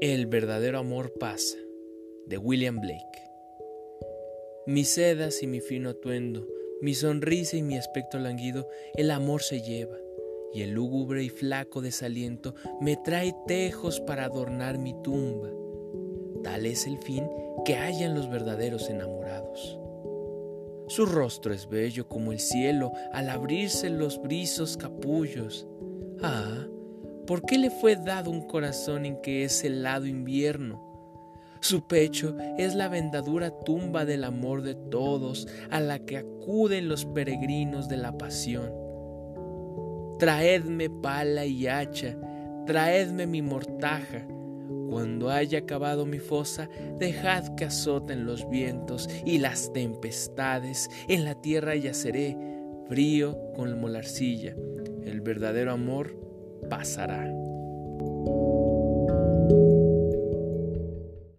[0.00, 1.58] El verdadero amor pasa,
[2.24, 3.04] de William Blake.
[4.66, 6.48] Mis sedas y mi fino atuendo,
[6.80, 9.98] mi sonrisa y mi aspecto languido, el amor se lleva,
[10.54, 15.50] y el lúgubre y flaco desaliento me trae tejos para adornar mi tumba.
[16.42, 17.28] Tal es el fin
[17.66, 19.78] que hallan los verdaderos enamorados.
[20.88, 25.68] Su rostro es bello como el cielo al abrirse los brizos capullos.
[26.22, 26.66] Ah,
[27.30, 30.82] ¿Por qué le fue dado un corazón en que es helado invierno?
[31.60, 37.04] Su pecho es la vendadura tumba del amor de todos a la que acuden los
[37.04, 38.72] peregrinos de la pasión.
[40.18, 42.18] Traedme pala y hacha,
[42.66, 44.26] traedme mi mortaja.
[44.88, 46.68] Cuando haya acabado mi fosa,
[46.98, 50.90] dejad que azoten los vientos y las tempestades.
[51.06, 52.36] En la tierra yaceré,
[52.88, 54.56] frío como la arcilla.
[55.04, 56.29] El verdadero amor
[56.68, 57.24] pasará.